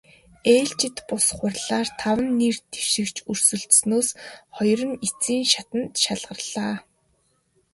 [0.55, 4.09] Ээлжит бус хурлаар таван нэр дэвшигч өрсөлдсөнөөс
[4.55, 6.75] хоёр нь эцсийн шатанд шалгарлаа.